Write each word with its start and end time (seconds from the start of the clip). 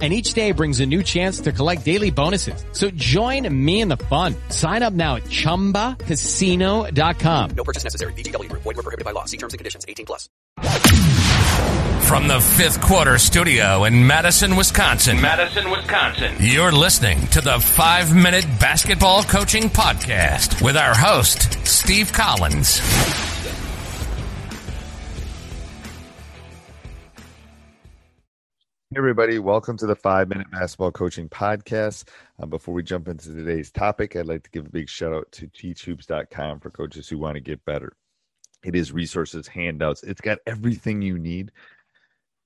and 0.00 0.12
each 0.12 0.34
day 0.34 0.50
brings 0.50 0.80
a 0.80 0.86
new 0.86 1.04
chance 1.04 1.40
to 1.42 1.52
collect 1.52 1.84
daily 1.84 2.10
bonuses. 2.10 2.64
So 2.72 2.90
join 2.90 3.46
me 3.64 3.80
in 3.80 3.86
the 3.88 3.96
fun. 3.96 4.34
Sign 4.48 4.82
up 4.82 4.92
now 4.92 5.14
at 5.16 5.22
ChumbaCasino.com. 5.24 7.50
No 7.50 7.64
purchase 7.64 7.84
necessary. 7.84 8.12
VGW 8.14 8.50
Group. 8.50 8.62
Void 8.62 8.76
were 8.76 8.82
prohibited 8.82 9.04
by 9.04 9.12
law. 9.12 9.24
See 9.24 9.36
terms 9.36 9.54
and 9.54 9.58
conditions. 9.58 9.84
18 9.88 10.06
plus. 10.06 10.28
From 12.08 12.26
the 12.28 12.38
fifth 12.40 12.80
quarter 12.82 13.18
studio 13.18 13.84
in 13.84 14.06
Madison, 14.06 14.56
Wisconsin. 14.56 15.20
Madison, 15.22 15.70
Wisconsin. 15.70 16.34
You're 16.38 16.70
listening 16.70 17.26
to 17.28 17.40
the 17.40 17.58
five 17.58 18.14
minute 18.14 18.44
basketball 18.60 19.22
coaching 19.24 19.64
podcast 19.70 20.60
with 20.62 20.76
our 20.76 20.94
host, 20.94 21.66
Steve 21.66 22.12
Collins. 22.12 22.78
Hey 28.94 28.98
everybody, 28.98 29.40
welcome 29.40 29.76
to 29.78 29.86
the 29.86 29.96
Five 29.96 30.28
Minute 30.28 30.48
Basketball 30.52 30.92
Coaching 30.92 31.28
Podcast. 31.28 32.04
Uh, 32.40 32.46
before 32.46 32.72
we 32.72 32.84
jump 32.84 33.08
into 33.08 33.34
today's 33.34 33.72
topic, 33.72 34.14
I'd 34.14 34.26
like 34.26 34.44
to 34.44 34.50
give 34.50 34.66
a 34.66 34.70
big 34.70 34.88
shout 34.88 35.12
out 35.12 35.32
to 35.32 35.48
teachhoops.com 35.48 36.60
for 36.60 36.70
coaches 36.70 37.08
who 37.08 37.18
want 37.18 37.34
to 37.34 37.40
get 37.40 37.64
better. 37.64 37.96
It 38.62 38.76
is 38.76 38.92
resources, 38.92 39.48
handouts, 39.48 40.04
it's 40.04 40.20
got 40.20 40.38
everything 40.46 41.02
you 41.02 41.18
need 41.18 41.50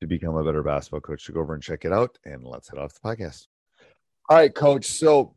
to 0.01 0.07
become 0.07 0.37
a 0.37 0.43
better 0.43 0.63
basketball 0.63 1.03
coach. 1.03 1.27
So 1.27 1.35
go 1.35 1.41
over 1.41 1.53
and 1.53 1.63
check 1.63 1.85
it 1.85 1.93
out, 1.93 2.17
and 2.25 2.43
let's 2.43 2.71
head 2.71 2.79
off 2.79 2.95
the 2.95 3.01
podcast. 3.01 3.47
All 4.31 4.39
right, 4.39 4.55
coach. 4.55 4.87
So 4.87 5.35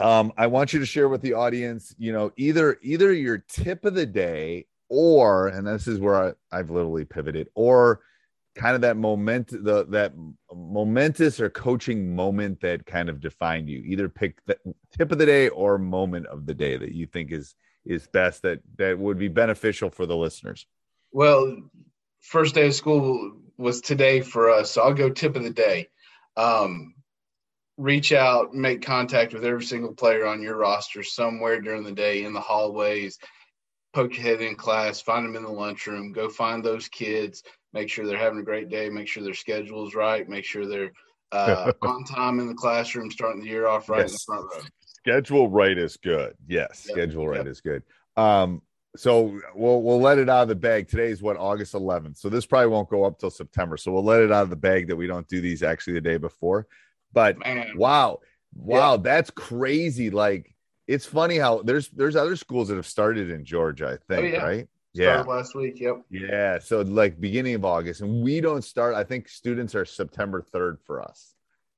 um, 0.00 0.34
I 0.36 0.48
want 0.48 0.74
you 0.74 0.80
to 0.80 0.86
share 0.86 1.08
with 1.08 1.22
the 1.22 1.32
audience, 1.32 1.94
you 1.96 2.12
know, 2.12 2.30
either 2.36 2.78
either 2.82 3.10
your 3.10 3.38
tip 3.38 3.86
of 3.86 3.94
the 3.94 4.04
day 4.04 4.66
or, 4.90 5.48
and 5.48 5.66
this 5.66 5.88
is 5.88 5.98
where 5.98 6.34
I, 6.52 6.58
I've 6.58 6.68
literally 6.68 7.06
pivoted, 7.06 7.48
or 7.54 8.02
kind 8.54 8.74
of 8.74 8.82
that 8.82 8.96
moment 8.96 9.48
the 9.48 9.86
that 9.86 10.12
momentous 10.72 11.38
or 11.38 11.50
coaching 11.50 12.16
moment 12.16 12.60
that 12.60 12.86
kind 12.86 13.10
of 13.10 13.20
defined 13.20 13.68
you 13.68 13.82
either 13.84 14.08
pick 14.08 14.42
the 14.46 14.56
tip 14.96 15.12
of 15.12 15.18
the 15.18 15.26
day 15.26 15.48
or 15.50 15.78
moment 15.78 16.26
of 16.26 16.46
the 16.46 16.54
day 16.54 16.76
that 16.76 16.92
you 16.92 17.06
think 17.06 17.30
is 17.30 17.54
is 17.84 18.06
best 18.06 18.42
that 18.42 18.60
that 18.76 18.98
would 18.98 19.18
be 19.18 19.28
beneficial 19.28 19.90
for 19.90 20.06
the 20.06 20.16
listeners 20.16 20.66
Well, 21.12 21.58
first 22.22 22.54
day 22.54 22.68
of 22.68 22.74
school 22.74 23.32
was 23.58 23.80
today 23.80 24.20
for 24.22 24.50
us, 24.50 24.70
so 24.70 24.82
I'll 24.82 24.94
go 24.94 25.10
tip 25.10 25.36
of 25.36 25.42
the 25.42 25.50
day. 25.50 25.88
Um, 26.36 26.94
reach 27.76 28.12
out, 28.12 28.54
make 28.54 28.82
contact 28.82 29.34
with 29.34 29.44
every 29.44 29.64
single 29.64 29.94
player 29.94 30.26
on 30.26 30.42
your 30.42 30.56
roster 30.56 31.02
somewhere 31.02 31.60
during 31.60 31.84
the 31.84 31.92
day 31.92 32.24
in 32.24 32.32
the 32.32 32.40
hallways. 32.40 33.18
Poke 33.92 34.14
your 34.14 34.22
head 34.22 34.40
in 34.40 34.54
class, 34.54 35.02
find 35.02 35.26
them 35.26 35.36
in 35.36 35.42
the 35.42 35.50
lunchroom, 35.50 36.12
go 36.12 36.28
find 36.28 36.64
those 36.64 36.88
kids, 36.88 37.42
make 37.72 37.88
sure 37.88 38.06
they're 38.06 38.18
having 38.18 38.38
a 38.40 38.44
great 38.44 38.68
day, 38.68 38.88
make 38.88 39.08
sure 39.08 39.22
their 39.22 39.34
schedule 39.34 39.86
is 39.86 39.94
right, 39.94 40.28
make 40.28 40.44
sure 40.44 40.66
they're 40.66 40.92
uh, 41.32 41.72
on 41.82 42.04
time 42.04 42.38
in 42.40 42.46
the 42.46 42.54
classroom, 42.54 43.10
starting 43.10 43.40
the 43.40 43.48
year 43.48 43.66
off 43.66 43.88
right 43.88 44.04
in 44.04 44.12
the 44.12 44.18
front 44.26 44.44
row. 44.44 44.60
schedule 44.84 45.48
right 45.48 45.78
is 45.78 45.96
good 45.96 46.34
yes 46.46 46.84
Yep. 46.86 46.94
schedule 46.94 47.26
right 47.26 47.38
Yep. 47.38 47.46
is 47.46 47.60
good 47.62 47.82
um 48.16 48.60
so 48.94 49.40
we'll 49.54 49.82
we'll 49.82 50.00
let 50.00 50.18
it 50.18 50.28
out 50.28 50.42
of 50.42 50.48
the 50.48 50.54
bag 50.54 50.86
today 50.86 51.06
is 51.10 51.22
what 51.22 51.38
august 51.38 51.72
11th 51.72 52.18
so 52.18 52.28
this 52.28 52.44
probably 52.44 52.66
won't 52.68 52.90
go 52.90 53.04
up 53.04 53.18
till 53.18 53.30
september 53.30 53.78
so 53.78 53.90
we'll 53.90 54.04
let 54.04 54.20
it 54.20 54.30
out 54.30 54.42
of 54.42 54.50
the 54.50 54.56
bag 54.56 54.86
that 54.88 54.94
we 54.94 55.06
don't 55.06 55.26
do 55.26 55.40
these 55.40 55.62
actually 55.62 55.94
the 55.94 56.00
day 56.02 56.18
before 56.18 56.66
but 57.14 57.38
Man, 57.38 57.72
Wow. 57.76 58.20
Wow, 58.54 58.98
that's 58.98 59.30
crazy. 59.30 60.10
Like 60.10 60.54
it's 60.86 61.06
funny 61.06 61.38
how 61.38 61.62
there's 61.62 61.88
there's 61.88 62.16
other 62.16 62.36
schools 62.36 62.68
that 62.68 62.76
have 62.76 62.86
started 62.86 63.30
in 63.30 63.44
Georgia, 63.46 63.86
I 63.86 63.96
think, 64.14 64.34
Oh, 64.34 64.36
yeah. 64.36 64.44
right? 64.44 64.68
Started 64.94 65.24
Yeah. 65.26 65.34
last 65.34 65.54
week. 65.54 65.80
Yep. 65.80 66.02
Yeah. 66.10 66.58
So 66.58 66.82
like 66.82 67.20
beginning 67.20 67.54
of 67.54 67.64
August. 67.64 68.00
And 68.00 68.22
we 68.22 68.40
don't 68.40 68.62
start, 68.62 68.94
I 68.94 69.04
think 69.04 69.28
students 69.28 69.74
are 69.74 69.84
September 69.84 70.44
3rd 70.54 70.78
for 70.84 71.02
us. 71.02 71.34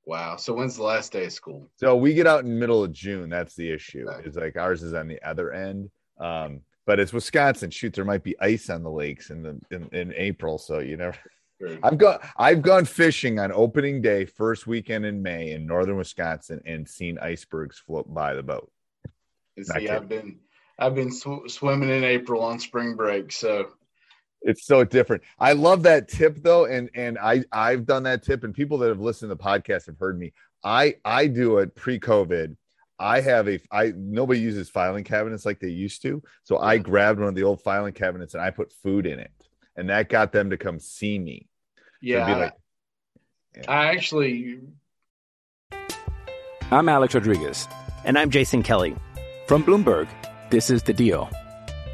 Wow. 0.07 0.37
So 0.37 0.53
when's 0.55 0.77
the 0.77 0.83
last 0.83 1.13
day 1.13 1.25
of 1.25 1.33
school? 1.33 1.69
So 1.77 1.97
we 1.97 2.13
get 2.15 2.27
out 2.27 2.45
in 2.45 2.59
middle 2.59 2.85
of 2.85 2.93
June. 2.93 3.31
That's 3.31 3.55
the 3.55 3.71
issue. 3.71 4.07
Okay. 4.09 4.27
It's 4.27 4.37
like 4.37 4.57
ours 4.57 4.83
is 4.83 4.93
on 4.95 5.09
the 5.09 5.23
other 5.23 5.53
end. 5.53 5.91
Um, 6.19 6.61
but 6.87 7.01
it's 7.01 7.13
Wisconsin. 7.13 7.71
Shoot, 7.71 7.95
there 7.95 8.05
might 8.05 8.23
be 8.23 8.39
ice 8.41 8.69
on 8.69 8.83
the 8.83 8.91
lakes 8.91 9.31
in 9.31 9.43
the 9.43 9.59
in, 9.71 9.89
in 9.93 10.13
April. 10.15 10.59
So 10.59 10.81
you 10.81 10.99
never. 10.99 11.17
I've 11.83 11.97
gone 11.97 12.19
I've 12.37 12.61
gone 12.61 12.85
fishing 12.85 13.39
on 13.39 13.51
opening 13.51 14.03
day, 14.03 14.27
first 14.27 14.67
weekend 14.67 15.07
in 15.07 15.23
May 15.23 15.53
in 15.53 15.65
northern 15.65 15.97
Wisconsin, 15.97 16.61
and 16.67 16.87
seen 16.87 17.19
icebergs 17.19 17.79
float 17.79 18.13
by 18.13 18.35
the 18.35 18.43
boat. 18.43 18.71
And 19.57 19.65
see. 19.67 19.89
I've 19.89 20.09
been 20.09 20.37
I've 20.79 20.95
been 20.95 21.13
sw- 21.13 21.49
swimming 21.49 21.91
in 21.91 22.05
April 22.05 22.43
on 22.43 22.59
spring 22.59 22.95
break, 22.97 23.31
so 23.33 23.69
It's 24.43 24.67
so 24.67 24.85
different. 24.85 25.23
I 25.39 25.53
love 25.53 25.83
that 25.85 26.09
tip 26.09 26.43
though, 26.43 26.67
and 26.67 26.91
and 26.95 27.19
I 27.19 27.45
I've 27.53 27.87
done 27.87 28.03
that 28.05 28.23
tip, 28.23 28.45
and 28.45 28.53
people 28.55 28.79
that 28.79 28.89
have 28.89 29.01
listened 29.01 29.31
to 29.31 29.35
the 29.35 29.43
podcast 29.43 29.87
have 29.87 29.99
heard 29.99 30.19
me. 30.19 30.33
I 30.63 30.97
I 31.05 31.27
do 31.29 31.59
it 31.59 31.75
pre-COVID. 31.75 32.57
I 32.99 33.21
have 33.21 33.49
a 33.49 33.59
I 33.71 33.93
nobody 33.97 34.41
uses 34.41 34.69
filing 34.69 35.05
cabinets 35.05 35.45
like 35.47 35.61
they 35.61 35.69
used 35.69 36.03
to, 36.03 36.23
so 36.43 36.59
I 36.59 36.79
grabbed 36.79 37.19
one 37.21 37.29
of 37.29 37.35
the 37.35 37.43
old 37.45 37.61
filing 37.63 37.93
cabinets 37.93 38.35
and 38.35 38.43
I 38.43 38.51
put 38.51 38.73
food 38.73 39.07
in 39.07 39.19
it, 39.19 39.33
and 39.77 39.89
that 39.91 40.09
got 40.09 40.33
them 40.33 40.51
to 40.51 40.57
come 40.57 40.79
see 40.79 41.19
me. 41.19 41.49
yeah. 42.01 42.27
be 42.27 42.33
I- 42.33 42.39
like- 42.39 42.55
I 43.69 43.87
actually 43.95 44.59
I'm 46.71 46.89
Alex 46.89 47.15
Rodriguez. 47.15 47.69
And 48.05 48.19
I'm 48.19 48.29
Jason 48.31 48.63
Kelly. 48.65 48.97
From 49.47 49.63
Bloomberg, 49.63 50.09
this 50.55 50.71
is 50.71 50.85
The 50.85 50.93
Deal. 50.93 51.29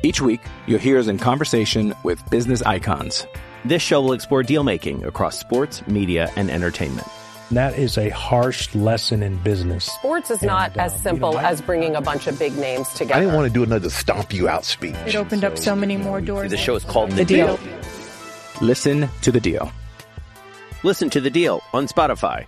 Each 0.03 0.21
week, 0.21 0.43
you'll 0.66 0.78
hear 0.81 0.98
us 0.98 1.06
in 1.06 1.16
conversation 1.16 1.95
with 2.04 2.22
business 2.28 2.60
icons. 2.60 3.27
This 3.65 3.80
show 3.80 4.03
will 4.03 4.12
explore 4.12 4.42
deal 4.42 4.65
making 4.65 5.03
across 5.07 5.39
sports, 5.39 5.86
media, 5.86 6.30
and 6.36 6.51
entertainment. 6.51 7.07
That 7.53 7.78
is 7.78 7.97
a 7.97 8.10
harsh 8.10 8.74
lesson 8.74 9.22
in 9.22 9.39
business. 9.39 9.86
Sports 9.86 10.30
is 10.30 10.42
not 10.42 10.72
And, 10.72 10.80
uh, 10.80 10.84
as 10.84 10.92
you 10.92 10.98
simple 10.98 11.33
know, 11.33 11.39
I- 11.39 11.45
as 11.51 11.62
bringing 11.62 11.97
a 11.97 12.03
bunch 12.03 12.27
of 12.27 12.39
big 12.39 12.54
names 12.59 12.86
together. 12.91 13.15
I 13.15 13.21
didn't 13.21 13.34
want 13.34 13.48
to 13.48 13.53
do 13.54 13.62
another 13.62 13.89
stomp 13.89 14.34
you 14.34 14.47
out 14.47 14.66
speech. 14.66 14.95
It 15.06 15.16
opened 15.16 15.42
up 15.42 15.56
so 15.56 15.74
many 15.74 15.97
more 15.97 16.21
doors. 16.21 16.51
The 16.51 16.59
show 16.59 16.74
is 16.74 16.84
called 16.84 17.13
The 17.13 17.16
The 17.16 17.24
Deal. 17.24 17.56
Deal. 17.56 17.72
Listen 18.60 19.09
to 19.22 19.33
The 19.33 19.41
Deal. 19.41 19.72
Listen 20.83 21.09
to 21.09 21.21
The 21.22 21.30
Deal 21.30 21.63
on 21.72 21.86
Spotify. 21.89 22.45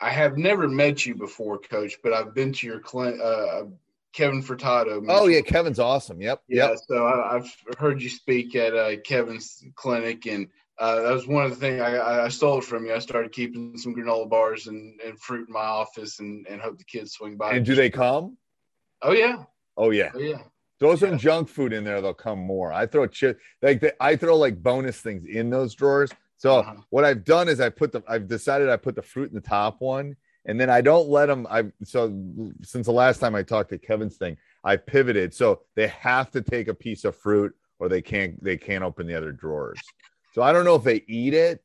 I 0.00 0.10
have 0.10 0.38
never 0.38 0.68
met 0.68 1.04
you 1.06 1.16
before, 1.16 1.58
Coach, 1.58 1.96
but 2.04 2.12
I've 2.12 2.34
been 2.34 2.52
to 2.52 2.66
your 2.68 2.78
clinic. 2.78 3.20
Uh, 3.20 3.64
Kevin 4.16 4.42
Furtado. 4.42 5.04
Oh 5.08 5.26
yeah, 5.26 5.42
Kevin's 5.42 5.78
awesome. 5.78 6.22
Yep, 6.22 6.42
yeah. 6.48 6.70
yep. 6.70 6.78
So 6.88 7.06
I, 7.06 7.36
I've 7.36 7.54
heard 7.78 8.00
you 8.00 8.08
speak 8.08 8.56
at 8.56 8.74
uh, 8.74 8.96
Kevin's 9.04 9.62
clinic, 9.74 10.26
and 10.26 10.48
uh, 10.78 11.02
that 11.02 11.12
was 11.12 11.26
one 11.26 11.44
of 11.44 11.50
the 11.50 11.56
things 11.56 11.82
I, 11.82 12.24
I 12.24 12.28
stole 12.28 12.58
it 12.58 12.64
from 12.64 12.86
you. 12.86 12.94
I 12.94 12.98
started 12.98 13.30
keeping 13.32 13.76
some 13.76 13.94
granola 13.94 14.28
bars 14.28 14.68
and, 14.68 14.98
and 15.04 15.20
fruit 15.20 15.48
in 15.48 15.52
my 15.52 15.60
office, 15.60 16.18
and, 16.18 16.46
and 16.48 16.62
hope 16.62 16.78
the 16.78 16.84
kids 16.84 17.12
swing 17.12 17.36
by. 17.36 17.52
And 17.52 17.66
do 17.66 17.74
they 17.74 17.90
come? 17.90 18.38
Oh 19.02 19.12
yeah, 19.12 19.44
Oh 19.76 19.90
yeah. 19.90 20.12
oh 20.14 20.18
yeah. 20.18 20.38
Throw 20.80 20.96
some 20.96 21.18
junk 21.18 21.48
food 21.50 21.74
in 21.74 21.84
there; 21.84 22.00
they'll 22.00 22.14
come 22.14 22.38
more. 22.38 22.72
I 22.72 22.86
throw 22.86 23.06
chip 23.06 23.38
like 23.60 23.80
the, 23.80 23.94
I 24.02 24.16
throw 24.16 24.36
like 24.36 24.62
bonus 24.62 24.98
things 24.98 25.26
in 25.26 25.50
those 25.50 25.74
drawers. 25.74 26.10
So 26.38 26.60
Uh-huh. 26.60 26.76
what 26.88 27.04
I've 27.04 27.24
done 27.24 27.48
is 27.48 27.60
I 27.60 27.68
put 27.68 27.92
the 27.92 28.02
I've 28.08 28.28
decided 28.28 28.70
I 28.70 28.76
put 28.78 28.94
the 28.94 29.02
fruit 29.02 29.28
in 29.28 29.34
the 29.34 29.42
top 29.42 29.80
one, 29.80 30.16
and 30.46 30.58
then 30.60 30.70
I 30.70 30.80
don't 30.80 31.08
let 31.08 31.26
them. 31.26 31.46
I 31.50 31.64
so 31.84 32.12
since 32.62 32.86
the 32.86 32.92
last 32.92 33.18
time 33.18 33.34
I 33.34 33.42
talked 33.42 33.70
to 33.70 33.78
Kevin's 33.78 34.16
thing, 34.16 34.36
I 34.64 34.76
pivoted. 34.76 35.34
So 35.34 35.62
they 35.74 35.88
have 35.88 36.30
to 36.30 36.40
take 36.40 36.68
a 36.68 36.74
piece 36.74 37.04
of 37.04 37.16
fruit, 37.16 37.54
or 37.78 37.88
they 37.88 38.00
can't 38.02 38.42
they 38.42 38.56
can't 38.56 38.84
open 38.84 39.06
the 39.06 39.14
other 39.14 39.32
drawers. 39.32 39.92
So 40.32 40.42
I 40.42 40.52
don't 40.52 40.64
know 40.64 40.76
if 40.76 40.84
they 40.84 41.02
eat 41.08 41.34
it, 41.34 41.62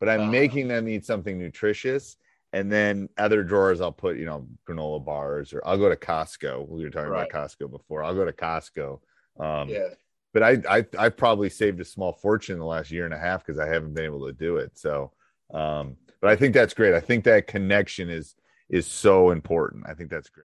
but 0.00 0.08
I'm 0.08 0.20
Uh-huh. 0.22 0.30
making 0.30 0.68
them 0.68 0.88
eat 0.88 1.04
something 1.06 1.38
nutritious. 1.38 2.16
And 2.52 2.70
then 2.72 3.08
other 3.18 3.42
drawers, 3.42 3.80
I'll 3.80 3.92
put, 3.92 4.16
you 4.16 4.24
know, 4.24 4.46
granola 4.66 5.04
bars, 5.04 5.52
or 5.52 5.60
I'll 5.66 5.76
go 5.76 5.88
to 5.90 5.96
Costco. 5.96 6.66
We 6.68 6.84
were 6.84 6.90
talking 6.90 7.10
Right. 7.10 7.28
about 7.28 7.50
Costco 7.50 7.70
before. 7.70 8.02
I'll 8.02 8.14
go 8.14 8.24
to 8.24 8.32
Costco. 8.32 9.00
Um, 9.38 9.68
Yeah. 9.68 9.88
but 10.32 10.42
I, 10.42 10.62
I 10.68 10.86
I 10.98 11.08
probably 11.10 11.50
saved 11.50 11.80
a 11.80 11.84
small 11.84 12.12
fortune 12.12 12.54
in 12.54 12.60
the 12.60 12.64
last 12.66 12.90
year 12.90 13.04
and 13.04 13.12
a 13.14 13.18
half 13.18 13.44
because 13.44 13.58
I 13.58 13.66
haven't 13.68 13.94
been 13.94 14.04
able 14.04 14.26
to 14.26 14.32
do 14.32 14.56
it. 14.56 14.78
So, 14.78 15.12
um, 15.52 15.96
but 16.26 16.32
I 16.32 16.36
think 16.36 16.54
that's 16.54 16.74
great. 16.74 16.92
I 16.92 16.98
think 16.98 17.22
that 17.24 17.46
connection 17.46 18.10
is 18.10 18.34
is 18.68 18.84
so 18.88 19.30
important. 19.30 19.84
I 19.88 19.94
think 19.94 20.10
that's 20.10 20.28
great. 20.28 20.46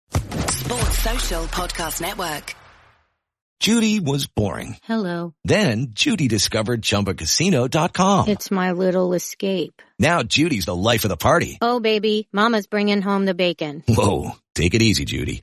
Sports 0.50 0.98
Social 0.98 1.44
Podcast 1.44 2.00
Network. 2.00 2.56
Judy 3.60 4.00
was 4.00 4.26
boring. 4.26 4.76
Hello. 4.82 5.34
Then 5.44 5.88
Judy 5.90 6.26
discovered 6.26 6.82
ChumbaCasino.com. 6.82 8.26
It's 8.28 8.50
my 8.50 8.72
little 8.72 9.12
escape. 9.14 9.80
Now 10.00 10.24
Judy's 10.24 10.64
the 10.64 10.74
life 10.74 11.04
of 11.04 11.10
the 11.10 11.16
party. 11.16 11.58
Oh, 11.60 11.78
baby, 11.78 12.28
Mama's 12.32 12.66
bringing 12.66 13.00
home 13.00 13.24
the 13.24 13.34
bacon. 13.34 13.84
Whoa, 13.86 14.32
take 14.56 14.74
it 14.74 14.82
easy, 14.82 15.04
Judy. 15.04 15.42